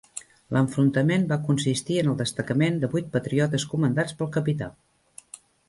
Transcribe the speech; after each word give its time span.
L'enfrontament 0.55 1.27
va 1.31 1.37
consistir 1.49 1.99
en 2.03 2.09
el 2.13 2.17
destacament 2.23 2.81
de 2.85 2.91
vuit 2.95 3.13
patriotes 3.19 3.69
comandats 3.75 4.19
pel 4.23 4.33
capità 4.41 4.75